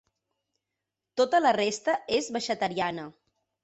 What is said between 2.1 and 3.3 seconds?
és vegetariana.